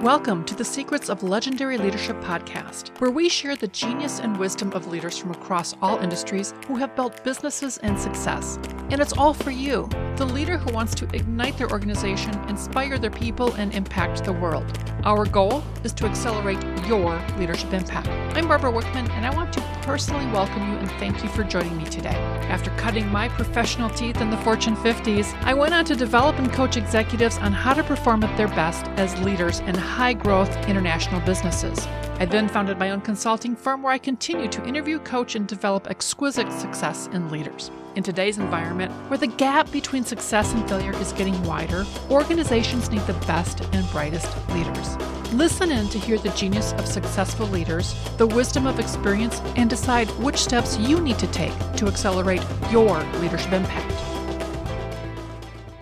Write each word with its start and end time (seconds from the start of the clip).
Welcome 0.00 0.46
to 0.46 0.54
the 0.54 0.64
Secrets 0.64 1.10
of 1.10 1.22
Legendary 1.22 1.76
Leadership 1.76 2.18
podcast, 2.22 2.98
where 3.02 3.10
we 3.10 3.28
share 3.28 3.54
the 3.54 3.68
genius 3.68 4.18
and 4.18 4.34
wisdom 4.34 4.72
of 4.72 4.86
leaders 4.86 5.18
from 5.18 5.30
across 5.30 5.76
all 5.82 5.98
industries 5.98 6.54
who 6.66 6.76
have 6.76 6.96
built 6.96 7.22
businesses 7.22 7.76
and 7.76 8.00
success. 8.00 8.58
And 8.88 9.02
it's 9.02 9.12
all 9.12 9.34
for 9.34 9.50
you, 9.50 9.90
the 10.16 10.24
leader 10.24 10.56
who 10.56 10.72
wants 10.72 10.94
to 10.94 11.08
ignite 11.14 11.58
their 11.58 11.70
organization, 11.70 12.32
inspire 12.48 12.96
their 12.96 13.10
people, 13.10 13.52
and 13.56 13.74
impact 13.74 14.24
the 14.24 14.32
world. 14.32 14.64
Our 15.04 15.26
goal 15.26 15.62
is 15.84 15.92
to 15.92 16.06
accelerate 16.06 16.64
your 16.86 17.22
leadership 17.36 17.74
impact. 17.74 18.08
I'm 18.34 18.48
Barbara 18.48 18.72
Wickman, 18.72 19.10
and 19.10 19.26
I 19.26 19.34
want 19.36 19.52
to 19.52 19.79
personally 19.90 20.26
welcome 20.26 20.70
you 20.70 20.78
and 20.78 20.88
thank 21.00 21.20
you 21.20 21.28
for 21.30 21.42
joining 21.42 21.76
me 21.76 21.84
today. 21.84 22.14
After 22.48 22.70
cutting 22.76 23.08
my 23.08 23.28
professional 23.28 23.90
teeth 23.90 24.20
in 24.20 24.30
the 24.30 24.36
Fortune 24.36 24.76
50s, 24.76 25.34
I 25.42 25.52
went 25.52 25.74
on 25.74 25.84
to 25.86 25.96
develop 25.96 26.38
and 26.38 26.52
coach 26.52 26.76
executives 26.76 27.38
on 27.38 27.52
how 27.52 27.74
to 27.74 27.82
perform 27.82 28.22
at 28.22 28.36
their 28.36 28.46
best 28.46 28.86
as 29.00 29.20
leaders 29.22 29.58
in 29.58 29.74
high 29.74 30.12
growth 30.12 30.56
international 30.68 31.20
businesses. 31.22 31.88
I 32.20 32.26
then 32.26 32.48
founded 32.48 32.78
my 32.78 32.92
own 32.92 33.00
consulting 33.00 33.56
firm 33.56 33.82
where 33.82 33.92
I 33.92 33.98
continue 33.98 34.46
to 34.50 34.64
interview, 34.64 35.00
coach, 35.00 35.34
and 35.34 35.48
develop 35.48 35.90
exquisite 35.90 36.52
success 36.52 37.08
in 37.08 37.28
leaders. 37.28 37.72
In 37.96 38.04
today's 38.04 38.38
environment, 38.38 38.92
where 39.10 39.18
the 39.18 39.26
gap 39.26 39.68
between 39.72 40.04
success 40.04 40.52
and 40.52 40.68
failure 40.68 40.94
is 40.98 41.12
getting 41.12 41.42
wider, 41.42 41.84
organizations 42.08 42.88
need 42.88 43.00
the 43.02 43.14
best 43.26 43.62
and 43.72 43.90
brightest 43.90 44.28
leaders. 44.50 44.96
Listen 45.32 45.72
in 45.72 45.88
to 45.88 45.98
hear 45.98 46.16
the 46.16 46.28
genius 46.30 46.72
of 46.74 46.86
successful 46.86 47.48
leaders, 47.48 47.94
the 48.16 48.28
wisdom 48.28 48.68
of 48.68 48.78
experience, 48.78 49.40
and 49.56 49.68
decide 49.68 50.08
which 50.22 50.36
steps 50.36 50.78
you 50.78 51.00
need 51.00 51.18
to 51.18 51.26
take 51.28 51.52
to 51.74 51.88
accelerate 51.88 52.44
your 52.70 53.02
leadership 53.14 53.52
impact. 53.52 53.92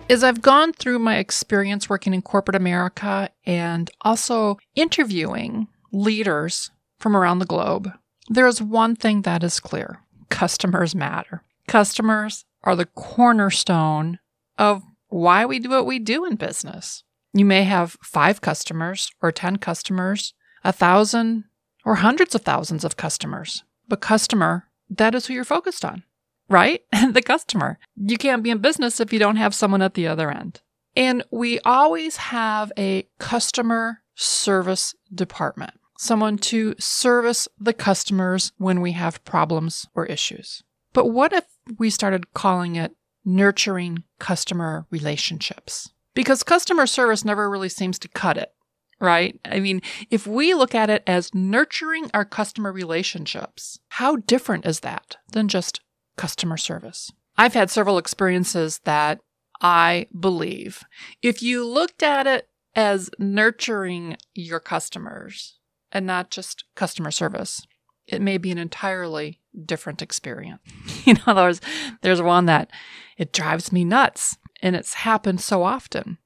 As 0.09 0.23
I've 0.23 0.41
gone 0.41 0.73
through 0.73 0.97
my 0.97 1.17
experience 1.17 1.91
working 1.91 2.15
in 2.15 2.23
corporate 2.23 2.55
America 2.55 3.29
and 3.45 3.91
also 4.01 4.57
interviewing 4.73 5.67
leaders 5.91 6.71
from 6.97 7.15
around 7.15 7.37
the 7.37 7.45
globe, 7.45 7.91
there 8.27 8.47
is 8.47 8.63
one 8.63 8.95
thing 8.95 9.21
that 9.21 9.43
is 9.43 9.59
clear 9.59 9.99
customers 10.29 10.95
matter. 10.95 11.43
Customers 11.69 12.45
are 12.63 12.75
the 12.75 12.85
cornerstone 12.85 14.19
of 14.57 14.83
why 15.07 15.45
we 15.45 15.59
do 15.59 15.69
what 15.69 15.85
we 15.85 15.99
do 15.99 16.25
in 16.25 16.35
business. 16.35 17.03
You 17.33 17.45
may 17.45 17.63
have 17.63 17.97
five 18.03 18.41
customers 18.41 19.11
or 19.21 19.31
10 19.31 19.57
customers, 19.57 20.33
a 20.63 20.73
thousand 20.73 21.45
or 21.85 21.95
hundreds 21.95 22.35
of 22.35 22.41
thousands 22.41 22.83
of 22.83 22.97
customers, 22.97 23.63
but 23.87 24.01
customer, 24.01 24.65
that 24.89 25.15
is 25.15 25.27
who 25.27 25.33
you're 25.33 25.45
focused 25.45 25.85
on 25.85 26.03
right? 26.49 26.81
the 27.11 27.21
customer. 27.21 27.79
You 27.95 28.17
can't 28.17 28.43
be 28.43 28.49
in 28.49 28.57
business 28.57 28.99
if 28.99 29.13
you 29.13 29.19
don't 29.19 29.37
have 29.37 29.55
someone 29.55 29.81
at 29.81 29.93
the 29.93 30.07
other 30.07 30.29
end. 30.31 30.61
And 30.95 31.23
we 31.31 31.59
always 31.59 32.17
have 32.17 32.71
a 32.77 33.07
customer 33.19 34.01
service 34.15 34.95
department, 35.13 35.73
someone 35.97 36.37
to 36.37 36.75
service 36.79 37.47
the 37.59 37.73
customers 37.73 38.51
when 38.57 38.81
we 38.81 38.93
have 38.93 39.23
problems 39.23 39.87
or 39.93 40.05
issues. 40.07 40.63
But 40.91 41.07
what 41.07 41.31
if 41.31 41.45
we 41.77 41.89
started 41.89 42.33
calling 42.33 42.75
it 42.75 42.95
nurturing 43.25 44.03
customer 44.19 44.85
relationships? 44.89 45.91
Because 46.13 46.43
customer 46.43 46.87
service 46.87 47.23
never 47.23 47.49
really 47.49 47.69
seems 47.69 47.99
to 47.99 48.07
cut 48.07 48.37
it, 48.37 48.53
right? 48.99 49.39
I 49.45 49.59
mean, 49.59 49.81
if 50.09 50.25
we 50.25 50.53
look 50.53 50.73
at 50.73 50.89
it 50.89 51.03
as 51.05 51.33
nurturing 51.33 52.09
our 52.13 52.25
customer 52.25 52.71
relationships, 52.71 53.79
how 53.89 54.17
different 54.17 54.65
is 54.65 54.81
that 54.81 55.17
than 55.31 55.47
just 55.47 55.81
customer 56.17 56.57
service. 56.57 57.11
I've 57.37 57.53
had 57.53 57.69
several 57.69 57.97
experiences 57.97 58.81
that 58.83 59.19
I 59.61 60.07
believe 60.17 60.83
if 61.21 61.41
you 61.41 61.65
looked 61.65 62.03
at 62.03 62.27
it 62.27 62.49
as 62.75 63.09
nurturing 63.19 64.17
your 64.33 64.59
customers 64.59 65.59
and 65.91 66.05
not 66.05 66.29
just 66.31 66.65
customer 66.75 67.11
service, 67.11 67.65
it 68.09 68.21
may 68.21 68.37
be 68.37 68.51
an 68.51 68.57
entirely 68.57 69.39
different 69.65 70.01
experience. 70.01 70.61
you 71.05 71.15
know, 71.15 71.33
there's, 71.33 71.61
there's 72.01 72.21
one 72.21 72.45
that 72.45 72.69
it 73.17 73.33
drives 73.33 73.71
me 73.71 73.83
nuts 73.83 74.37
and 74.61 74.75
it's 74.75 74.95
happened 74.95 75.41
so 75.41 75.63
often. 75.63 76.17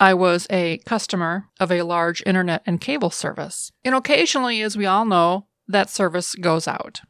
I 0.00 0.14
was 0.14 0.46
a 0.48 0.78
customer 0.78 1.46
of 1.58 1.72
a 1.72 1.82
large 1.82 2.22
internet 2.24 2.62
and 2.66 2.80
cable 2.80 3.10
service. 3.10 3.72
And 3.84 3.94
occasionally, 3.94 4.62
as 4.62 4.76
we 4.76 4.86
all 4.86 5.04
know, 5.04 5.46
that 5.66 5.90
service 5.90 6.34
goes 6.36 6.68
out. 6.68 7.00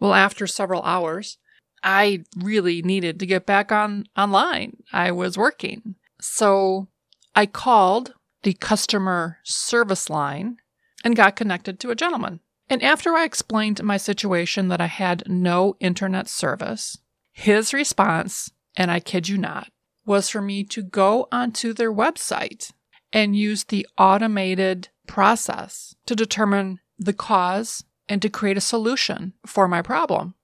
Well, 0.00 0.14
after 0.14 0.46
several 0.46 0.82
hours, 0.82 1.38
I 1.82 2.24
really 2.36 2.82
needed 2.82 3.20
to 3.20 3.26
get 3.26 3.46
back 3.46 3.70
on 3.70 4.06
online. 4.16 4.78
I 4.92 5.10
was 5.12 5.36
working. 5.36 5.96
So 6.20 6.88
I 7.34 7.46
called 7.46 8.14
the 8.42 8.54
customer 8.54 9.38
service 9.44 10.08
line 10.08 10.56
and 11.04 11.16
got 11.16 11.36
connected 11.36 11.78
to 11.80 11.90
a 11.90 11.94
gentleman. 11.94 12.40
And 12.70 12.82
after 12.82 13.14
I 13.14 13.24
explained 13.24 13.82
my 13.82 13.96
situation 13.96 14.68
that 14.68 14.80
I 14.80 14.86
had 14.86 15.24
no 15.26 15.76
internet 15.80 16.28
service, 16.28 16.98
his 17.32 17.72
response, 17.72 18.50
and 18.76 18.90
I 18.90 19.00
kid 19.00 19.28
you 19.28 19.38
not, 19.38 19.68
was 20.04 20.28
for 20.28 20.42
me 20.42 20.64
to 20.64 20.82
go 20.82 21.28
onto 21.32 21.72
their 21.72 21.92
website 21.92 22.72
and 23.12 23.36
use 23.36 23.64
the 23.64 23.86
automated 23.96 24.88
process 25.06 25.94
to 26.06 26.14
determine 26.14 26.80
the 26.98 27.12
cause 27.12 27.84
and 28.08 28.20
to 28.22 28.28
create 28.28 28.56
a 28.56 28.62
solution 28.62 29.34
for 29.46 29.68
my 29.68 29.82
problem. 29.82 30.34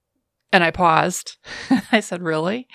And 0.53 0.63
I 0.63 0.71
paused. 0.71 1.37
I 1.93 2.01
said, 2.01 2.23
Really? 2.23 2.69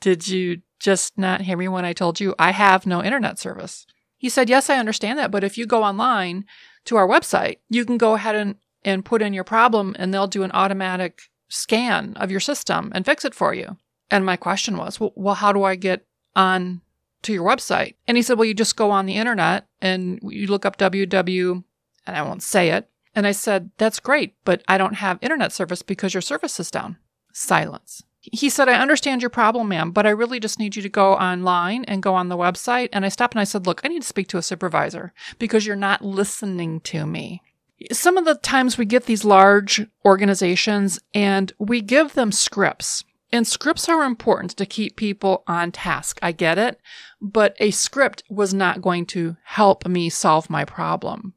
Did 0.00 0.26
you 0.26 0.62
just 0.80 1.16
not 1.18 1.42
hear 1.42 1.56
me 1.56 1.68
when 1.68 1.84
I 1.84 1.92
told 1.92 2.18
you 2.18 2.34
I 2.38 2.50
have 2.52 2.86
no 2.86 3.02
internet 3.02 3.38
service? 3.38 3.86
He 4.16 4.28
said, 4.28 4.48
Yes, 4.48 4.70
I 4.70 4.78
understand 4.78 5.18
that. 5.18 5.30
But 5.30 5.44
if 5.44 5.58
you 5.58 5.66
go 5.66 5.82
online 5.82 6.44
to 6.86 6.96
our 6.96 7.06
website, 7.06 7.58
you 7.68 7.84
can 7.84 7.98
go 7.98 8.14
ahead 8.14 8.34
and, 8.34 8.56
and 8.84 9.04
put 9.04 9.22
in 9.22 9.32
your 9.32 9.44
problem 9.44 9.94
and 9.98 10.12
they'll 10.12 10.26
do 10.26 10.42
an 10.42 10.52
automatic 10.52 11.22
scan 11.48 12.14
of 12.16 12.30
your 12.30 12.40
system 12.40 12.90
and 12.94 13.04
fix 13.04 13.24
it 13.24 13.34
for 13.34 13.54
you. 13.54 13.76
And 14.10 14.26
my 14.26 14.36
question 14.36 14.76
was, 14.76 14.98
Well, 14.98 15.12
well 15.14 15.34
how 15.34 15.52
do 15.52 15.64
I 15.64 15.74
get 15.74 16.06
on 16.34 16.80
to 17.22 17.32
your 17.32 17.46
website? 17.46 17.94
And 18.06 18.16
he 18.16 18.22
said, 18.22 18.38
Well, 18.38 18.46
you 18.46 18.54
just 18.54 18.76
go 18.76 18.90
on 18.90 19.06
the 19.06 19.16
internet 19.16 19.66
and 19.80 20.18
you 20.22 20.46
look 20.46 20.66
up 20.66 20.76
www, 20.78 21.64
and 22.06 22.16
I 22.16 22.22
won't 22.22 22.42
say 22.42 22.70
it, 22.70 22.88
and 23.14 23.26
I 23.26 23.32
said, 23.32 23.70
That's 23.78 24.00
great, 24.00 24.34
but 24.44 24.62
I 24.68 24.78
don't 24.78 24.94
have 24.94 25.18
internet 25.20 25.52
service 25.52 25.82
because 25.82 26.14
your 26.14 26.20
service 26.20 26.58
is 26.58 26.70
down. 26.70 26.96
Silence. 27.32 28.02
He 28.20 28.48
said, 28.50 28.68
I 28.68 28.80
understand 28.80 29.20
your 29.20 29.30
problem, 29.30 29.68
ma'am, 29.68 29.90
but 29.90 30.06
I 30.06 30.10
really 30.10 30.38
just 30.38 30.60
need 30.60 30.76
you 30.76 30.82
to 30.82 30.88
go 30.88 31.14
online 31.14 31.84
and 31.86 32.02
go 32.02 32.14
on 32.14 32.28
the 32.28 32.36
website. 32.36 32.88
And 32.92 33.04
I 33.04 33.08
stopped 33.08 33.34
and 33.34 33.40
I 33.40 33.44
said, 33.44 33.66
Look, 33.66 33.80
I 33.84 33.88
need 33.88 34.02
to 34.02 34.08
speak 34.08 34.28
to 34.28 34.38
a 34.38 34.42
supervisor 34.42 35.12
because 35.38 35.66
you're 35.66 35.76
not 35.76 36.04
listening 36.04 36.80
to 36.82 37.04
me. 37.04 37.42
Some 37.90 38.16
of 38.16 38.24
the 38.24 38.34
times 38.34 38.78
we 38.78 38.84
get 38.84 39.06
these 39.06 39.24
large 39.24 39.86
organizations 40.04 41.00
and 41.14 41.52
we 41.58 41.80
give 41.80 42.14
them 42.14 42.32
scripts. 42.32 43.04
And 43.34 43.46
scripts 43.46 43.88
are 43.88 44.04
important 44.04 44.50
to 44.58 44.66
keep 44.66 44.96
people 44.96 45.42
on 45.46 45.72
task. 45.72 46.18
I 46.22 46.32
get 46.32 46.58
it. 46.58 46.78
But 47.20 47.56
a 47.58 47.70
script 47.70 48.22
was 48.28 48.52
not 48.52 48.82
going 48.82 49.06
to 49.06 49.36
help 49.44 49.86
me 49.88 50.10
solve 50.10 50.50
my 50.50 50.66
problem. 50.66 51.32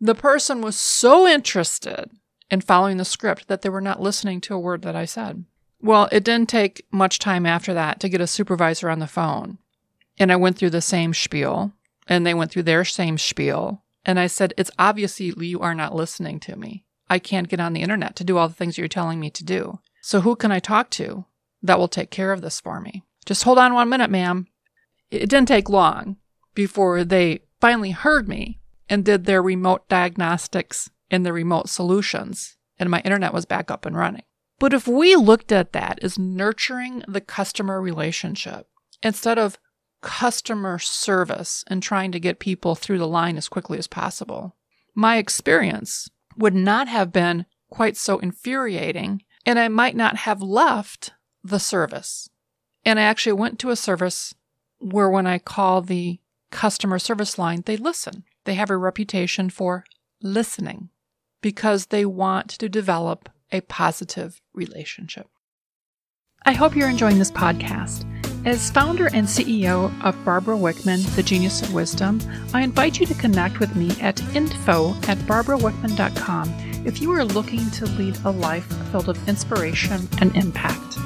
The 0.00 0.14
person 0.14 0.60
was 0.60 0.76
so 0.76 1.26
interested 1.26 2.10
in 2.50 2.60
following 2.60 2.98
the 2.98 3.04
script 3.04 3.48
that 3.48 3.62
they 3.62 3.68
were 3.68 3.80
not 3.80 4.02
listening 4.02 4.40
to 4.42 4.54
a 4.54 4.58
word 4.58 4.82
that 4.82 4.96
I 4.96 5.06
said. 5.06 5.44
Well, 5.80 6.08
it 6.12 6.24
didn't 6.24 6.50
take 6.50 6.86
much 6.90 7.18
time 7.18 7.46
after 7.46 7.72
that 7.72 8.00
to 8.00 8.08
get 8.08 8.20
a 8.20 8.26
supervisor 8.26 8.90
on 8.90 8.98
the 8.98 9.06
phone. 9.06 9.58
And 10.18 10.30
I 10.30 10.36
went 10.36 10.58
through 10.58 10.70
the 10.70 10.82
same 10.82 11.14
spiel, 11.14 11.72
and 12.06 12.26
they 12.26 12.34
went 12.34 12.50
through 12.50 12.64
their 12.64 12.84
same 12.84 13.16
spiel. 13.16 13.82
And 14.04 14.18
I 14.18 14.26
said, 14.26 14.54
It's 14.56 14.70
obviously 14.78 15.32
you 15.46 15.60
are 15.60 15.74
not 15.74 15.94
listening 15.94 16.40
to 16.40 16.56
me. 16.56 16.84
I 17.08 17.18
can't 17.18 17.48
get 17.48 17.60
on 17.60 17.72
the 17.72 17.82
internet 17.82 18.16
to 18.16 18.24
do 18.24 18.38
all 18.38 18.48
the 18.48 18.54
things 18.54 18.78
you're 18.78 18.88
telling 18.88 19.18
me 19.20 19.30
to 19.30 19.44
do. 19.44 19.80
So 20.00 20.20
who 20.20 20.36
can 20.36 20.52
I 20.52 20.60
talk 20.60 20.90
to 20.90 21.24
that 21.62 21.78
will 21.78 21.88
take 21.88 22.10
care 22.10 22.32
of 22.32 22.40
this 22.40 22.60
for 22.60 22.80
me? 22.80 23.04
Just 23.26 23.42
hold 23.42 23.58
on 23.58 23.74
one 23.74 23.88
minute, 23.88 24.10
ma'am. 24.10 24.46
It 25.10 25.28
didn't 25.28 25.48
take 25.48 25.68
long 25.68 26.16
before 26.54 27.04
they 27.04 27.40
finally 27.60 27.90
heard 27.90 28.28
me 28.28 28.60
and 28.88 29.04
did 29.04 29.24
their 29.24 29.42
remote 29.42 29.88
diagnostics 29.88 30.90
and 31.10 31.26
the 31.26 31.32
remote 31.32 31.68
solutions, 31.68 32.56
and 32.78 32.88
my 32.88 33.00
internet 33.00 33.34
was 33.34 33.44
back 33.44 33.70
up 33.70 33.84
and 33.84 33.96
running. 33.96 34.22
But 34.58 34.72
if 34.72 34.86
we 34.86 35.16
looked 35.16 35.52
at 35.52 35.72
that 35.72 35.98
as 36.02 36.18
nurturing 36.18 37.02
the 37.08 37.20
customer 37.20 37.80
relationship 37.80 38.68
instead 39.02 39.38
of 39.38 39.58
customer 40.00 40.78
service 40.78 41.64
and 41.66 41.82
trying 41.82 42.12
to 42.12 42.20
get 42.20 42.38
people 42.38 42.74
through 42.74 42.98
the 42.98 43.08
line 43.08 43.36
as 43.36 43.48
quickly 43.48 43.78
as 43.78 43.86
possible, 43.86 44.56
my 44.94 45.16
experience 45.16 46.08
would 46.36 46.54
not 46.54 46.88
have 46.88 47.12
been 47.12 47.46
quite 47.70 47.96
so 47.96 48.18
infuriating, 48.18 49.22
and 49.46 49.58
I 49.58 49.68
might 49.68 49.96
not 49.96 50.16
have 50.16 50.42
left 50.42 51.12
the 51.42 51.58
service. 51.58 52.28
And 52.84 52.98
I 52.98 53.02
actually 53.02 53.34
went 53.34 53.58
to 53.60 53.70
a 53.70 53.76
service 53.76 54.34
where 54.78 55.10
when 55.10 55.26
I 55.26 55.38
call 55.38 55.82
the 55.82 56.18
customer 56.50 56.98
service 56.98 57.38
line, 57.38 57.62
they 57.66 57.76
listen. 57.76 58.24
They 58.44 58.54
have 58.54 58.70
a 58.70 58.76
reputation 58.76 59.50
for 59.50 59.84
listening 60.22 60.88
because 61.42 61.86
they 61.86 62.04
want 62.04 62.50
to 62.50 62.68
develop 62.68 63.28
a 63.52 63.60
positive 63.62 64.40
relationship. 64.52 65.28
I 66.44 66.52
hope 66.52 66.74
you're 66.74 66.88
enjoying 66.88 67.18
this 67.18 67.30
podcast. 67.30 68.19
As 68.46 68.70
founder 68.70 69.08
and 69.08 69.26
CEO 69.26 69.92
of 70.02 70.24
Barbara 70.24 70.56
Wickman, 70.56 71.04
The 71.14 71.22
Genius 71.22 71.60
of 71.60 71.74
Wisdom, 71.74 72.22
I 72.54 72.62
invite 72.62 72.98
you 72.98 73.04
to 73.04 73.12
connect 73.12 73.60
with 73.60 73.76
me 73.76 73.90
at 74.00 74.18
info 74.34 74.94
at 75.08 75.18
barbarawickman.com 75.18 76.54
if 76.86 77.02
you 77.02 77.12
are 77.12 77.22
looking 77.22 77.70
to 77.72 77.84
lead 77.84 78.16
a 78.24 78.30
life 78.30 78.64
filled 78.90 79.08
with 79.08 79.28
inspiration 79.28 80.08
and 80.22 80.34
impact. 80.34 80.96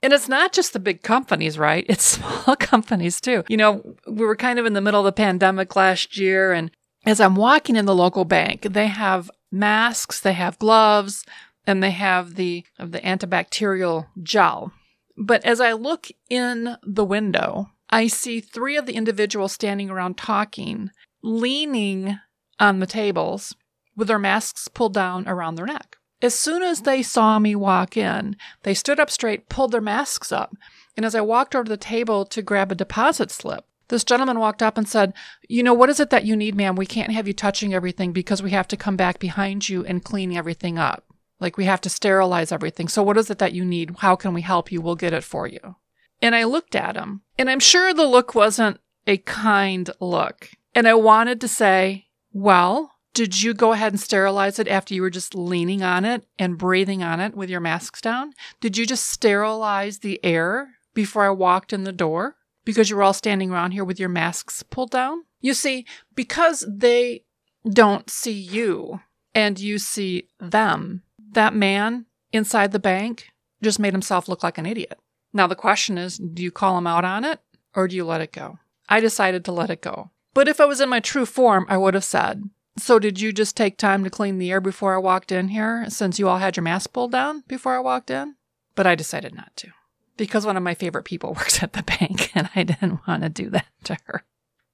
And 0.00 0.12
it's 0.12 0.28
not 0.28 0.52
just 0.52 0.72
the 0.72 0.78
big 0.78 1.02
companies, 1.02 1.58
right? 1.58 1.84
It's 1.88 2.04
small 2.04 2.54
companies 2.60 3.20
too. 3.20 3.42
You 3.48 3.56
know, 3.56 3.96
we 4.06 4.24
were 4.24 4.36
kind 4.36 4.60
of 4.60 4.66
in 4.66 4.74
the 4.74 4.80
middle 4.80 5.00
of 5.00 5.06
the 5.06 5.10
pandemic 5.12 5.74
last 5.74 6.16
year, 6.16 6.52
and 6.52 6.70
as 7.04 7.20
I'm 7.20 7.34
walking 7.34 7.74
in 7.74 7.86
the 7.86 7.96
local 7.96 8.24
bank, 8.24 8.62
they 8.62 8.86
have 8.86 9.28
masks, 9.50 10.20
they 10.20 10.34
have 10.34 10.56
gloves, 10.60 11.24
and 11.66 11.82
they 11.82 11.90
have 11.90 12.36
the 12.36 12.64
of 12.78 12.92
the 12.92 13.00
antibacterial 13.00 14.06
gel. 14.22 14.72
But 15.16 15.44
as 15.44 15.60
I 15.60 15.72
look 15.72 16.08
in 16.28 16.76
the 16.82 17.04
window, 17.04 17.70
I 17.90 18.06
see 18.06 18.40
three 18.40 18.76
of 18.76 18.86
the 18.86 18.94
individuals 18.94 19.52
standing 19.52 19.90
around 19.90 20.18
talking, 20.18 20.90
leaning 21.22 22.18
on 22.58 22.80
the 22.80 22.86
tables 22.86 23.54
with 23.96 24.08
their 24.08 24.18
masks 24.18 24.68
pulled 24.68 24.94
down 24.94 25.26
around 25.26 25.54
their 25.54 25.66
neck. 25.66 25.96
As 26.22 26.34
soon 26.34 26.62
as 26.62 26.82
they 26.82 27.02
saw 27.02 27.38
me 27.38 27.54
walk 27.54 27.96
in, 27.96 28.36
they 28.62 28.74
stood 28.74 28.98
up 28.98 29.10
straight, 29.10 29.48
pulled 29.48 29.72
their 29.72 29.80
masks 29.80 30.32
up. 30.32 30.54
And 30.96 31.04
as 31.04 31.14
I 31.14 31.20
walked 31.20 31.54
over 31.54 31.64
to 31.64 31.68
the 31.68 31.76
table 31.76 32.24
to 32.26 32.42
grab 32.42 32.72
a 32.72 32.74
deposit 32.74 33.30
slip, 33.30 33.66
this 33.88 34.04
gentleman 34.04 34.38
walked 34.38 34.62
up 34.62 34.76
and 34.76 34.88
said, 34.88 35.12
You 35.48 35.62
know, 35.62 35.74
what 35.74 35.90
is 35.90 36.00
it 36.00 36.10
that 36.10 36.24
you 36.24 36.34
need, 36.34 36.54
ma'am? 36.54 36.74
We 36.74 36.86
can't 36.86 37.12
have 37.12 37.28
you 37.28 37.34
touching 37.34 37.74
everything 37.74 38.12
because 38.12 38.42
we 38.42 38.50
have 38.50 38.66
to 38.68 38.76
come 38.76 38.96
back 38.96 39.18
behind 39.18 39.68
you 39.68 39.84
and 39.84 40.04
clean 40.04 40.36
everything 40.36 40.78
up. 40.78 41.04
Like 41.40 41.56
we 41.56 41.64
have 41.64 41.80
to 41.82 41.90
sterilize 41.90 42.52
everything. 42.52 42.88
So 42.88 43.02
what 43.02 43.16
is 43.16 43.30
it 43.30 43.38
that 43.38 43.52
you 43.52 43.64
need? 43.64 43.96
How 43.98 44.16
can 44.16 44.32
we 44.32 44.42
help 44.42 44.72
you? 44.72 44.80
We'll 44.80 44.96
get 44.96 45.12
it 45.12 45.24
for 45.24 45.46
you. 45.46 45.76
And 46.22 46.34
I 46.34 46.44
looked 46.44 46.74
at 46.74 46.96
him, 46.96 47.22
and 47.38 47.50
I'm 47.50 47.60
sure 47.60 47.92
the 47.92 48.06
look 48.06 48.34
wasn't 48.34 48.80
a 49.06 49.18
kind 49.18 49.90
look. 50.00 50.50
And 50.74 50.88
I 50.88 50.94
wanted 50.94 51.40
to 51.42 51.48
say, 51.48 52.06
Well, 52.32 52.92
did 53.12 53.42
you 53.42 53.54
go 53.54 53.72
ahead 53.72 53.92
and 53.92 54.00
sterilize 54.00 54.58
it 54.58 54.68
after 54.68 54.92
you 54.92 55.02
were 55.02 55.10
just 55.10 55.34
leaning 55.34 55.82
on 55.82 56.04
it 56.04 56.26
and 56.38 56.58
breathing 56.58 57.02
on 57.02 57.20
it 57.20 57.34
with 57.34 57.48
your 57.48 57.60
masks 57.60 58.00
down? 58.00 58.32
Did 58.60 58.76
you 58.76 58.84
just 58.86 59.10
sterilize 59.10 60.00
the 60.00 60.22
air 60.22 60.74
before 60.92 61.24
I 61.24 61.30
walked 61.30 61.72
in 61.72 61.84
the 61.84 61.92
door 61.92 62.36
because 62.64 62.90
you 62.90 62.96
were 62.96 63.02
all 63.02 63.14
standing 63.14 63.50
around 63.50 63.70
here 63.70 63.84
with 63.84 63.98
your 63.98 64.10
masks 64.10 64.62
pulled 64.62 64.90
down? 64.90 65.24
You 65.40 65.54
see, 65.54 65.86
because 66.14 66.66
they 66.68 67.24
don't 67.66 68.10
see 68.10 68.32
you 68.32 69.00
and 69.34 69.58
you 69.58 69.78
see 69.78 70.28
them, 70.38 71.02
that 71.36 71.54
man 71.54 72.06
inside 72.32 72.72
the 72.72 72.78
bank 72.80 73.28
just 73.62 73.78
made 73.78 73.94
himself 73.94 74.28
look 74.28 74.42
like 74.42 74.58
an 74.58 74.66
idiot. 74.66 74.98
Now, 75.32 75.46
the 75.46 75.54
question 75.54 75.96
is 75.96 76.18
do 76.18 76.42
you 76.42 76.50
call 76.50 76.76
him 76.76 76.86
out 76.86 77.04
on 77.04 77.24
it 77.24 77.40
or 77.74 77.86
do 77.86 77.94
you 77.94 78.04
let 78.04 78.20
it 78.20 78.32
go? 78.32 78.58
I 78.88 79.00
decided 79.00 79.44
to 79.44 79.52
let 79.52 79.70
it 79.70 79.80
go. 79.80 80.10
But 80.34 80.48
if 80.48 80.60
I 80.60 80.64
was 80.64 80.80
in 80.80 80.88
my 80.88 81.00
true 81.00 81.26
form, 81.26 81.66
I 81.68 81.76
would 81.76 81.94
have 81.94 82.04
said, 82.04 82.50
so, 82.78 82.98
did 82.98 83.18
you 83.18 83.32
just 83.32 83.56
take 83.56 83.78
time 83.78 84.04
to 84.04 84.10
clean 84.10 84.36
the 84.36 84.50
air 84.50 84.60
before 84.60 84.94
I 84.94 84.98
walked 84.98 85.32
in 85.32 85.48
here 85.48 85.86
since 85.88 86.18
you 86.18 86.28
all 86.28 86.36
had 86.36 86.56
your 86.56 86.62
mask 86.62 86.92
pulled 86.92 87.12
down 87.12 87.42
before 87.48 87.74
I 87.74 87.80
walked 87.80 88.10
in? 88.10 88.34
But 88.74 88.86
I 88.86 88.94
decided 88.94 89.34
not 89.34 89.56
to 89.56 89.70
because 90.16 90.46
one 90.46 90.56
of 90.56 90.62
my 90.62 90.74
favorite 90.74 91.04
people 91.04 91.32
works 91.34 91.62
at 91.62 91.72
the 91.72 91.82
bank 91.82 92.32
and 92.34 92.50
I 92.54 92.62
didn't 92.64 93.00
want 93.06 93.22
to 93.22 93.28
do 93.28 93.50
that 93.50 93.66
to 93.84 93.96
her. 94.04 94.24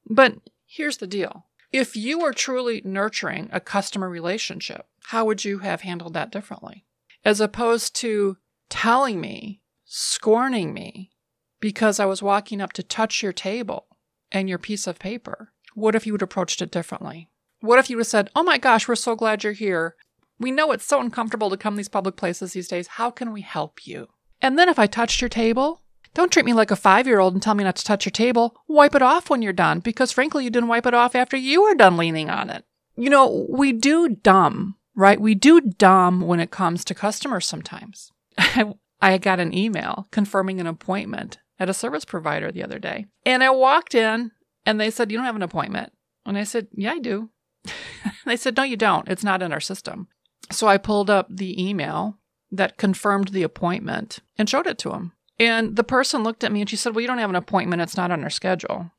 But 0.09 0.35
here's 0.67 0.97
the 0.97 1.07
deal 1.07 1.47
if 1.73 1.97
you 1.97 2.19
were 2.19 2.33
truly 2.33 2.83
nurturing 2.85 3.49
a 3.53 3.61
customer 3.61 4.09
relationship, 4.09 4.87
how 5.07 5.25
would 5.25 5.45
you 5.45 5.59
have 5.59 5.81
handled 5.81 6.15
that 6.15 6.31
differently? 6.31 6.85
As 7.25 7.41
opposed 7.41 7.97
to 7.97 8.37
telling 8.69 9.21
me, 9.21 9.63
scorning 9.85 10.75
me, 10.75 11.13
because 11.61 11.99
I 11.99 12.05
was 12.05 12.23
walking 12.23 12.61
up 12.61 12.73
to 12.75 12.83
touch 12.83 13.23
your 13.23 13.33
table 13.33 13.87
and 14.31 14.49
your 14.49 14.59
piece 14.59 14.87
of 14.87 14.99
paper. 14.99 15.53
What 15.75 15.95
if 15.95 16.07
you 16.07 16.13
would 16.13 16.23
approached 16.23 16.61
it 16.61 16.71
differently? 16.71 17.31
What 17.61 17.79
if 17.79 17.89
you 17.89 17.97
would 17.97 18.03
have 18.03 18.09
said, 18.09 18.31
Oh 18.35 18.43
my 18.43 18.59
gosh, 18.59 18.89
we're 18.89 18.97
so 18.97 19.15
glad 19.15 19.45
you're 19.45 19.53
here. 19.53 19.95
We 20.39 20.51
know 20.51 20.73
it's 20.73 20.85
so 20.85 21.01
uncomfortable 21.01 21.51
to 21.51 21.57
come 21.57 21.77
these 21.77 21.89
public 21.89 22.17
places 22.17 22.53
these 22.53 22.69
days. 22.69 22.89
How 22.89 23.11
can 23.11 23.33
we 23.33 23.43
help 23.43 23.87
you? 23.87 24.09
And 24.41 24.59
then 24.59 24.69
if 24.69 24.79
I 24.79 24.87
touched 24.87 25.21
your 25.21 25.29
table, 25.29 25.82
don't 26.15 26.31
treat 26.31 26.45
me 26.45 26.53
like 26.53 26.71
a 26.71 26.77
five 26.77 27.07
year 27.07 27.21
old 27.21 27.35
and 27.35 27.43
tell 27.43 27.55
me 27.55 27.65
not 27.65 27.77
to 27.77 27.85
touch 27.85 28.05
your 28.05 28.11
table. 28.11 28.57
Wipe 28.69 28.95
it 28.95 29.03
off 29.03 29.31
when 29.31 29.43
you're 29.43 29.53
done, 29.53 29.81
because 29.81 30.13
frankly, 30.13 30.45
you 30.45 30.51
didn't 30.51 30.69
wipe 30.69 30.87
it 30.87 30.95
off 30.95 31.15
after 31.15 31.37
you 31.37 31.63
were 31.63 31.75
done 31.75 31.97
leaning 31.97 32.31
on 32.31 32.51
it. 32.51 32.65
You 32.97 33.11
know, 33.11 33.47
we 33.49 33.73
do 33.73 34.09
dumb, 34.09 34.77
right? 34.95 35.21
We 35.21 35.35
do 35.35 35.61
dumb 35.61 36.21
when 36.21 36.41
it 36.41 36.51
comes 36.51 36.85
to 36.85 36.95
customers 36.95 37.47
sometimes. 37.47 38.13
I 39.03 39.19
got 39.19 39.41
an 39.41 39.53
email 39.53 40.07
confirming 40.11 40.61
an 40.61 40.67
appointment 40.67 41.39
at 41.59 41.69
a 41.69 41.75
service 41.75 42.05
provider 42.05 42.53
the 42.53 42.63
other 42.63 42.79
day. 42.79 43.07
And 43.25 43.43
I 43.43 43.51
walked 43.51 43.95
in 43.95 44.31
and 44.65 44.81
they 44.81 44.91
said, 44.91 45.11
You 45.11 45.19
don't 45.19 45.27
have 45.27 45.37
an 45.37 45.43
appointment. 45.43 45.93
And 46.25 46.39
I 46.39 46.45
said, 46.45 46.69
Yeah, 46.73 46.93
I 46.93 46.99
do. 46.99 47.31
they 48.27 48.37
said, 48.37 48.57
No, 48.57 48.63
you 48.63 48.77
don't. 48.77 49.09
It's 49.09 49.25
not 49.25 49.43
in 49.43 49.53
our 49.53 49.61
system. 49.61 50.09
So 50.51 50.69
I 50.69 50.79
pulled 50.79 51.11
up 51.11 51.27
the 51.31 51.61
email 51.63 52.19
that 52.51 52.77
confirmed 52.77 53.29
the 53.29 53.43
appointment 53.43 54.19
and 54.37 54.49
showed 54.49 54.67
it 54.67 54.79
to 54.79 54.93
him. 54.93 55.13
And 55.39 55.77
the 55.77 55.85
person 55.85 56.23
looked 56.23 56.45
at 56.45 56.53
me 56.53 56.61
and 56.61 56.71
she 56.71 56.77
said, 56.77 56.95
Well, 56.95 57.03
you 57.03 57.09
don't 57.09 57.19
have 57.19 57.31
an 57.31 57.37
appointment. 57.37 57.83
It's 57.83 57.97
not 57.97 58.11
on 58.11 58.23
our 58.23 58.31
schedule. 58.31 58.91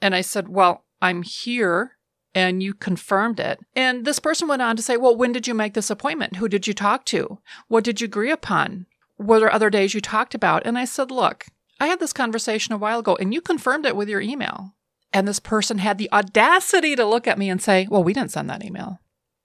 And 0.00 0.14
I 0.14 0.20
said, 0.20 0.48
Well, 0.48 0.84
I'm 1.00 1.22
here 1.22 1.92
and 2.34 2.62
you 2.62 2.74
confirmed 2.74 3.40
it. 3.40 3.60
And 3.74 4.04
this 4.04 4.18
person 4.18 4.48
went 4.48 4.62
on 4.62 4.76
to 4.76 4.82
say, 4.82 4.96
Well, 4.96 5.16
when 5.16 5.32
did 5.32 5.46
you 5.46 5.54
make 5.54 5.74
this 5.74 5.90
appointment? 5.90 6.36
Who 6.36 6.48
did 6.48 6.66
you 6.66 6.74
talk 6.74 7.04
to? 7.06 7.38
What 7.68 7.84
did 7.84 8.00
you 8.00 8.06
agree 8.06 8.30
upon? 8.30 8.86
Were 9.18 9.40
there 9.40 9.52
other 9.52 9.70
days 9.70 9.94
you 9.94 10.00
talked 10.00 10.34
about? 10.34 10.64
And 10.64 10.78
I 10.78 10.84
said, 10.84 11.10
Look, 11.10 11.46
I 11.80 11.86
had 11.86 12.00
this 12.00 12.12
conversation 12.12 12.74
a 12.74 12.78
while 12.78 13.00
ago 13.00 13.16
and 13.18 13.32
you 13.32 13.40
confirmed 13.40 13.86
it 13.86 13.96
with 13.96 14.08
your 14.08 14.20
email. 14.20 14.74
And 15.12 15.26
this 15.26 15.40
person 15.40 15.78
had 15.78 15.96
the 15.96 16.12
audacity 16.12 16.94
to 16.94 17.06
look 17.06 17.26
at 17.26 17.38
me 17.38 17.48
and 17.48 17.62
say, 17.62 17.88
Well, 17.90 18.04
we 18.04 18.12
didn't 18.12 18.32
send 18.32 18.50
that 18.50 18.64
email. 18.64 19.00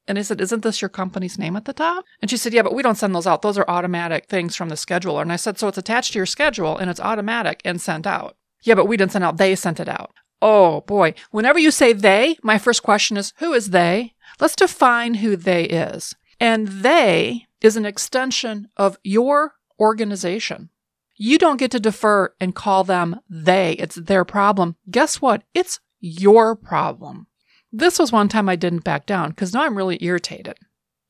And 0.07 0.19
I 0.19 0.21
said, 0.21 0.41
Isn't 0.41 0.63
this 0.63 0.81
your 0.81 0.89
company's 0.89 1.39
name 1.39 1.55
at 1.55 1.65
the 1.65 1.73
top? 1.73 2.05
And 2.21 2.29
she 2.29 2.37
said, 2.37 2.53
Yeah, 2.53 2.61
but 2.61 2.73
we 2.73 2.83
don't 2.83 2.97
send 2.97 3.15
those 3.15 3.27
out. 3.27 3.41
Those 3.41 3.57
are 3.57 3.69
automatic 3.69 4.27
things 4.27 4.55
from 4.55 4.69
the 4.69 4.75
scheduler. 4.75 5.21
And 5.21 5.31
I 5.31 5.37
said, 5.37 5.57
So 5.57 5.67
it's 5.67 5.77
attached 5.77 6.13
to 6.13 6.19
your 6.19 6.25
schedule 6.25 6.77
and 6.77 6.89
it's 6.89 6.99
automatic 6.99 7.61
and 7.63 7.81
sent 7.81 8.05
out. 8.05 8.35
Yeah, 8.63 8.75
but 8.75 8.87
we 8.87 8.97
didn't 8.97 9.13
send 9.13 9.23
out. 9.23 9.37
They 9.37 9.55
sent 9.55 9.79
it 9.79 9.89
out. 9.89 10.11
Oh 10.41 10.81
boy. 10.81 11.13
Whenever 11.31 11.59
you 11.59 11.71
say 11.71 11.93
they, 11.93 12.37
my 12.43 12.57
first 12.57 12.83
question 12.83 13.17
is, 13.17 13.33
Who 13.37 13.53
is 13.53 13.69
they? 13.69 14.13
Let's 14.39 14.55
define 14.55 15.15
who 15.15 15.35
they 15.35 15.65
is. 15.65 16.15
And 16.39 16.67
they 16.67 17.47
is 17.61 17.77
an 17.77 17.85
extension 17.85 18.67
of 18.75 18.97
your 19.03 19.53
organization. 19.79 20.69
You 21.15 21.37
don't 21.37 21.57
get 21.57 21.71
to 21.71 21.79
defer 21.79 22.33
and 22.39 22.55
call 22.55 22.83
them 22.83 23.19
they. 23.29 23.73
It's 23.73 23.95
their 23.95 24.25
problem. 24.25 24.75
Guess 24.89 25.21
what? 25.21 25.43
It's 25.53 25.79
your 25.99 26.55
problem. 26.55 27.27
This 27.75 27.97
was 27.97 28.11
one 28.11 28.29
time 28.29 28.47
I 28.47 28.55
didn't 28.55 28.83
back 28.83 29.07
down 29.07 29.31
because 29.31 29.51
now 29.51 29.63
I'm 29.63 29.75
really 29.75 29.97
irritated. 29.99 30.59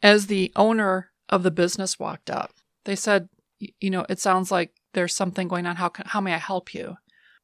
As 0.01 0.27
the 0.27 0.49
owner 0.55 1.11
of 1.27 1.43
the 1.43 1.51
business 1.51 1.99
walked 1.99 2.29
up, 2.29 2.53
they 2.85 2.95
said, 2.95 3.27
You 3.59 3.89
know, 3.89 4.05
it 4.07 4.21
sounds 4.21 4.49
like 4.49 4.71
there's 4.93 5.13
something 5.13 5.49
going 5.49 5.65
on. 5.65 5.75
How, 5.75 5.89
can, 5.89 6.05
how 6.07 6.21
may 6.21 6.33
I 6.33 6.37
help 6.37 6.73
you? 6.73 6.95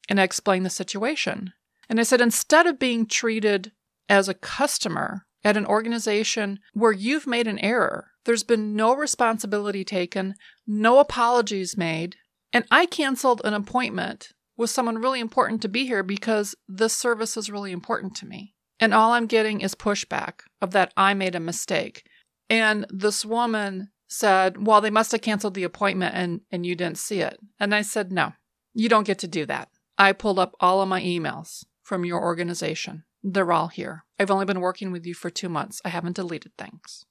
And 0.07 0.21
I 0.21 0.23
explained 0.23 0.65
the 0.65 0.69
situation. 0.69 1.51
And 1.89 1.99
I 1.99 2.03
said, 2.03 2.21
Instead 2.21 2.65
of 2.65 2.79
being 2.79 3.05
treated 3.05 3.73
as 4.07 4.29
a 4.29 4.33
customer 4.33 5.25
at 5.43 5.57
an 5.57 5.65
organization 5.65 6.59
where 6.73 6.93
you've 6.93 7.27
made 7.27 7.47
an 7.47 7.59
error, 7.59 8.11
there's 8.23 8.43
been 8.43 8.73
no 8.73 8.95
responsibility 8.95 9.83
taken, 9.83 10.35
no 10.65 10.99
apologies 10.99 11.75
made, 11.75 12.15
and 12.53 12.63
I 12.71 12.85
canceled 12.85 13.41
an 13.43 13.53
appointment 13.53 14.29
with 14.55 14.69
someone 14.69 14.97
really 14.97 15.19
important 15.19 15.61
to 15.63 15.67
be 15.67 15.85
here 15.85 16.03
because 16.03 16.55
this 16.69 16.95
service 16.95 17.35
is 17.35 17.49
really 17.49 17.73
important 17.73 18.15
to 18.17 18.25
me. 18.25 18.53
And 18.79 18.93
all 18.93 19.12
I'm 19.12 19.25
getting 19.25 19.62
is 19.62 19.75
pushback 19.75 20.41
of 20.62 20.71
that 20.71 20.93
I 20.95 21.13
made 21.13 21.36
a 21.36 21.39
mistake. 21.39 22.05
And 22.50 22.86
this 22.89 23.25
woman 23.25 23.89
said, 24.07 24.65
Well, 24.65 24.81
they 24.81 24.89
must 24.89 25.12
have 25.12 25.21
canceled 25.21 25.53
the 25.53 25.63
appointment 25.63 26.15
and, 26.15 26.41
and 26.51 26.65
you 26.65 26.75
didn't 26.75 26.98
see 26.98 27.19
it. 27.21 27.39
And 27.59 27.75
I 27.75 27.81
said, 27.81 28.12
No, 28.12 28.33
you 28.74 28.89
don't 28.89 29.07
get 29.07 29.19
to 29.19 29.27
do 29.27 29.45
that. 29.45 29.69
I 29.98 30.13
pulled 30.13 30.39
up 30.39 30.55
all 30.59 30.81
of 30.81 30.89
my 30.89 31.01
emails 31.01 31.65
from 31.83 32.05
your 32.05 32.21
organization. 32.21 33.03
They're 33.21 33.51
all 33.51 33.67
here. 33.67 34.05
I've 34.17 34.31
only 34.31 34.45
been 34.45 34.62
working 34.62 34.91
with 34.91 35.05
you 35.05 35.13
for 35.13 35.29
two 35.29 35.50
months. 35.50 35.81
I 35.83 35.89
haven't 35.89 36.15
deleted 36.15 36.53
things. 36.57 37.05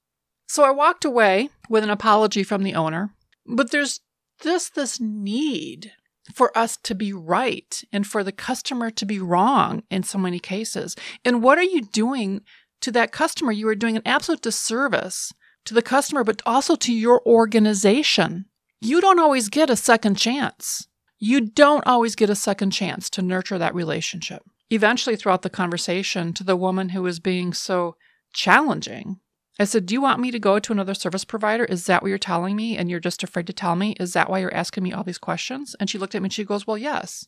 So 0.46 0.64
I 0.64 0.70
walked 0.70 1.04
away 1.04 1.50
with 1.68 1.84
an 1.84 1.90
apology 1.90 2.42
from 2.42 2.62
the 2.62 2.74
owner, 2.74 3.14
but 3.46 3.70
there's 3.70 4.00
just 4.40 4.74
this 4.74 4.98
need 4.98 5.92
for 6.34 6.56
us 6.56 6.76
to 6.84 6.94
be 6.94 7.12
right 7.12 7.82
and 7.92 8.06
for 8.06 8.22
the 8.22 8.32
customer 8.32 8.90
to 8.90 9.06
be 9.06 9.18
wrong 9.18 9.82
in 9.90 10.02
so 10.02 10.18
many 10.18 10.38
cases. 10.38 10.96
And 11.24 11.42
what 11.42 11.58
are 11.58 11.62
you 11.62 11.82
doing 11.82 12.42
to 12.80 12.92
that 12.92 13.12
customer? 13.12 13.52
You 13.52 13.68
are 13.68 13.74
doing 13.74 13.96
an 13.96 14.02
absolute 14.06 14.42
disservice 14.42 15.32
to 15.64 15.74
the 15.74 15.82
customer, 15.82 16.24
but 16.24 16.42
also 16.46 16.76
to 16.76 16.92
your 16.92 17.22
organization. 17.26 18.46
You 18.80 19.00
don't 19.00 19.18
always 19.18 19.48
get 19.48 19.70
a 19.70 19.76
second 19.76 20.16
chance. 20.16 20.88
You 21.18 21.40
don't 21.40 21.86
always 21.86 22.14
get 22.14 22.30
a 22.30 22.36
second 22.36 22.70
chance 22.70 23.10
to 23.10 23.22
nurture 23.22 23.58
that 23.58 23.74
relationship. 23.74 24.42
Eventually, 24.70 25.16
throughout 25.16 25.42
the 25.42 25.50
conversation, 25.50 26.32
to 26.34 26.44
the 26.44 26.56
woman 26.56 26.90
who 26.90 27.02
was 27.02 27.20
being 27.20 27.52
so 27.52 27.96
challenging, 28.32 29.18
I 29.58 29.64
said, 29.64 29.86
Do 29.86 29.94
you 29.94 30.00
want 30.00 30.20
me 30.20 30.30
to 30.30 30.38
go 30.38 30.58
to 30.58 30.72
another 30.72 30.94
service 30.94 31.24
provider? 31.24 31.64
Is 31.64 31.86
that 31.86 32.02
what 32.02 32.08
you're 32.08 32.18
telling 32.18 32.54
me? 32.54 32.76
And 32.76 32.88
you're 32.88 33.00
just 33.00 33.22
afraid 33.22 33.46
to 33.48 33.52
tell 33.52 33.74
me? 33.74 33.96
Is 33.98 34.12
that 34.12 34.30
why 34.30 34.38
you're 34.38 34.54
asking 34.54 34.84
me 34.84 34.92
all 34.92 35.02
these 35.02 35.18
questions? 35.18 35.74
And 35.80 35.90
she 35.90 35.98
looked 35.98 36.14
at 36.14 36.22
me 36.22 36.26
and 36.26 36.32
she 36.32 36.44
goes, 36.44 36.66
Well, 36.66 36.78
yes. 36.78 37.26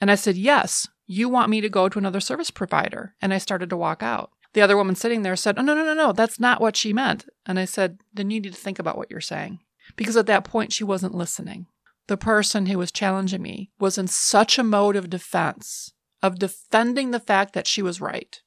And 0.00 0.10
I 0.10 0.14
said, 0.14 0.36
Yes, 0.36 0.88
you 1.06 1.28
want 1.28 1.50
me 1.50 1.60
to 1.60 1.68
go 1.68 1.88
to 1.88 1.98
another 1.98 2.20
service 2.20 2.50
provider. 2.50 3.14
And 3.20 3.34
I 3.34 3.38
started 3.38 3.70
to 3.70 3.76
walk 3.76 4.02
out. 4.02 4.30
The 4.54 4.62
other 4.62 4.76
woman 4.76 4.94
sitting 4.94 5.22
there 5.22 5.36
said, 5.36 5.58
Oh, 5.58 5.62
no, 5.62 5.74
no, 5.74 5.84
no, 5.84 5.94
no, 5.94 6.12
that's 6.12 6.40
not 6.40 6.60
what 6.60 6.76
she 6.76 6.92
meant. 6.92 7.26
And 7.44 7.58
I 7.58 7.66
said, 7.66 7.98
Then 8.12 8.30
you 8.30 8.40
need 8.40 8.52
to 8.52 8.58
think 8.58 8.78
about 8.78 8.96
what 8.96 9.10
you're 9.10 9.20
saying. 9.20 9.60
Because 9.96 10.16
at 10.16 10.26
that 10.26 10.44
point, 10.44 10.72
she 10.72 10.82
wasn't 10.82 11.14
listening. 11.14 11.66
The 12.08 12.16
person 12.16 12.66
who 12.66 12.78
was 12.78 12.92
challenging 12.92 13.42
me 13.42 13.70
was 13.78 13.98
in 13.98 14.06
such 14.06 14.58
a 14.58 14.64
mode 14.64 14.96
of 14.96 15.10
defense, 15.10 15.92
of 16.22 16.38
defending 16.38 17.10
the 17.10 17.20
fact 17.20 17.52
that 17.52 17.66
she 17.66 17.82
was 17.82 18.00
right. 18.00 18.40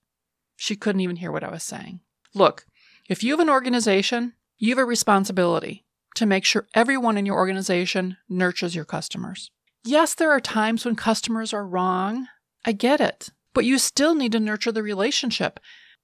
She 0.56 0.76
couldn't 0.76 1.02
even 1.02 1.18
hear 1.18 1.32
what 1.32 1.44
I 1.44 1.52
was 1.52 1.64
saying. 1.64 2.00
Look, 2.34 2.66
if 3.10 3.24
you 3.24 3.32
have 3.34 3.40
an 3.40 3.50
organization, 3.50 4.34
you 4.58 4.70
have 4.70 4.78
a 4.78 4.86
responsibility 4.86 5.84
to 6.16 6.28
make 6.28 6.46
sure 6.46 6.68
everyone 6.76 7.18
in 7.18 7.26
your 7.26 7.38
organization 7.38 8.18
nurtures 8.30 8.76
your 8.76 8.86
customers. 8.86 9.50
Yes, 9.84 10.14
there 10.14 10.30
are 10.30 10.40
times 10.40 10.86
when 10.86 10.96
customers 10.96 11.52
are 11.52 11.66
wrong. 11.66 12.28
I 12.66 12.72
get 12.72 13.02
it. 13.02 13.32
But 13.54 13.66
you 13.66 13.80
still 13.80 14.14
need 14.14 14.32
to 14.34 14.40
nurture 14.40 14.72
the 14.72 14.84
relationship. 14.84 15.60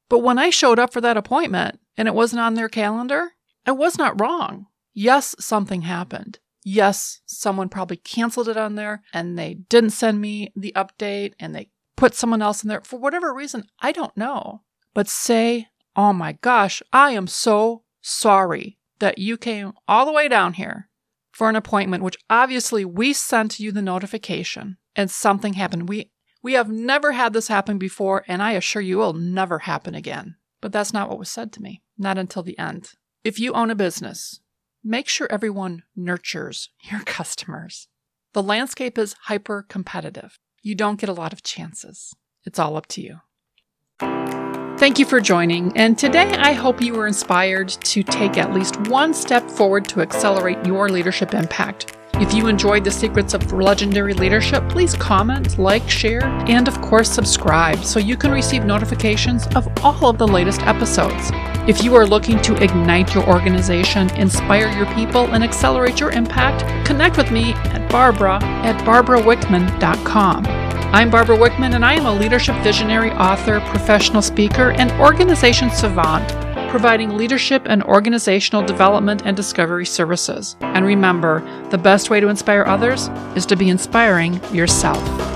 But 0.10 0.20
when 0.20 0.40
I 0.40 0.50
showed 0.50 0.80
up 0.80 0.92
for 0.92 1.02
that 1.02 1.18
appointment 1.18 1.80
and 1.96 2.08
it 2.08 2.16
wasn't 2.16 2.40
on 2.40 2.56
their 2.56 2.70
calendar, 2.70 3.34
I 3.68 3.72
was 3.72 3.98
not 3.98 4.20
wrong. 4.20 4.66
Yes, 4.94 5.36
something 5.40 5.84
happened. 5.84 6.40
Yes, 6.64 7.22
someone 7.28 7.70
probably 7.70 7.98
canceled 7.98 8.50
it 8.50 8.58
on 8.58 8.74
there 8.74 9.04
and 9.14 9.38
they 9.38 9.54
didn't 9.70 9.92
send 9.92 10.20
me 10.20 10.52
the 10.56 10.74
update 10.76 11.34
and 11.40 11.54
they 11.54 11.70
put 11.96 12.16
someone 12.16 12.42
else 12.42 12.64
in 12.64 12.70
there 12.70 12.82
for 12.82 12.98
whatever 13.00 13.32
reason. 13.32 13.66
I 13.80 13.92
don't 13.92 14.16
know. 14.18 14.62
But 14.96 15.08
say 15.08 15.68
Oh 15.96 16.14
my 16.14 16.34
gosh, 16.34 16.82
I 16.92 17.12
am 17.12 17.28
so 17.28 17.84
sorry 18.02 18.78
that 19.00 19.18
you 19.18 19.38
came 19.38 19.74
all 19.88 20.06
the 20.06 20.12
way 20.12 20.28
down 20.28 20.54
here 20.54 20.90
for 21.32 21.50
an 21.50 21.56
appointment, 21.56 22.04
which 22.04 22.18
obviously 22.30 22.86
we 22.86 23.14
sent 23.14 23.60
you 23.60 23.72
the 23.72 23.82
notification 23.82 24.78
and 24.96 25.10
something 25.10 25.54
happened. 25.54 25.90
We 25.90 26.12
we 26.42 26.54
have 26.54 26.70
never 26.70 27.14
had 27.14 27.34
this 27.34 27.48
happen 27.48 27.80
before, 27.80 28.24
and 28.28 28.44
I 28.44 28.52
assure 28.52 28.82
you 28.82 29.02
it 29.02 29.06
will 29.06 29.14
never 29.14 29.60
happen 29.60 29.96
again. 29.96 30.36
But 30.62 30.72
that's 30.72 30.94
not 30.94 31.10
what 31.10 31.18
was 31.18 31.30
said 31.30 31.52
to 31.54 31.62
me, 31.62 31.82
not 31.98 32.20
until 32.20 32.44
the 32.44 32.58
end. 32.60 32.92
If 33.24 33.40
you 33.40 33.54
own 33.54 33.72
a 33.72 33.76
business, 33.76 34.42
make 34.84 35.10
sure 35.10 35.28
everyone 35.32 35.84
nurtures 35.96 36.70
your 36.84 37.02
customers. 37.02 37.88
The 38.34 38.44
landscape 38.44 38.98
is 38.98 39.16
hyper 39.24 39.66
competitive. 39.68 40.38
You 40.62 40.76
don't 40.76 41.00
get 41.00 41.10
a 41.10 41.14
lot 41.14 41.34
of 41.34 41.42
chances. 41.42 42.14
It's 42.44 42.60
all 42.60 42.78
up 42.78 42.86
to 42.88 43.02
you. 43.02 44.45
Thank 44.78 45.00
you 45.00 45.06
for 45.06 45.22
joining, 45.22 45.76
and 45.78 45.98
today 45.98 46.36
I 46.36 46.52
hope 46.52 46.82
you 46.82 46.96
were 46.96 47.08
inspired 47.08 47.70
to 47.70 48.04
take 48.04 48.38
at 48.38 48.54
least 48.54 48.76
one 48.88 49.14
step 49.14 49.50
forward 49.50 49.88
to 49.88 50.02
accelerate 50.02 50.66
your 50.66 50.90
leadership 50.90 51.34
impact. 51.34 51.96
If 52.16 52.34
you 52.34 52.48
enjoyed 52.48 52.84
the 52.84 52.92
secrets 52.92 53.34
of 53.34 53.54
legendary 53.54 54.14
leadership, 54.14 54.68
please 54.68 54.94
comment, 54.94 55.58
like, 55.58 55.90
share, 55.90 56.26
and 56.50 56.68
of 56.68 56.80
course, 56.82 57.10
subscribe 57.10 57.86
so 57.86 58.00
you 58.00 58.18
can 58.18 58.32
receive 58.32 58.66
notifications 58.66 59.48
of 59.56 59.66
all 59.82 60.10
of 60.10 60.18
the 60.18 60.28
latest 60.28 60.62
episodes. 60.64 61.32
If 61.70 61.82
you 61.82 61.96
are 61.96 62.06
looking 62.06 62.42
to 62.42 62.62
ignite 62.62 63.16
your 63.16 63.28
organization, 63.30 64.10
inspire 64.18 64.70
your 64.78 64.94
people, 64.94 65.34
and 65.34 65.42
accelerate 65.42 66.02
your 66.02 66.12
impact, 66.12 66.66
connect 66.86 67.16
with 67.16 67.32
me 67.32 67.54
at 67.54 67.90
Barbara 67.90 68.44
at 68.44 68.78
barbarawickman.com. 68.86 70.65
I'm 70.94 71.10
Barbara 71.10 71.38
Wickman, 71.38 71.76
and 71.76 71.84
I 71.84 71.94
am 71.94 72.06
a 72.06 72.14
leadership 72.14 72.56
visionary, 72.64 73.12
author, 73.12 73.60
professional 73.60 74.22
speaker, 74.22 74.72
and 74.72 74.92
organization 74.94 75.70
savant, 75.70 76.30
providing 76.70 77.18
leadership 77.18 77.64
and 77.66 77.84
organizational 77.84 78.64
development 78.64 79.24
and 79.26 79.36
discovery 79.36 79.86
services. 79.86 80.56
And 80.62 80.86
remember, 80.86 81.42
the 81.70 81.78
best 81.78 82.10
way 82.10 82.20
to 82.20 82.30
inspire 82.30 82.64
others 82.66 83.10
is 83.36 83.46
to 83.48 83.56
be 83.56 83.70
inspiring 83.70 84.42
yourself. 84.54 85.35